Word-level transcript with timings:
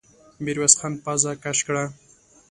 ميرويس 0.43 0.73
خان 0.79 0.93
پزه 1.03 1.31
کش 1.43 1.59
کړه. 1.67 1.83